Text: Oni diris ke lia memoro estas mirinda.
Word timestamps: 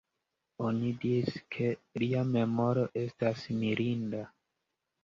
Oni 0.69 0.89
diris 1.03 1.29
ke 1.57 1.69
lia 2.05 2.25
memoro 2.33 2.87
estas 3.05 3.47
mirinda. 3.61 4.27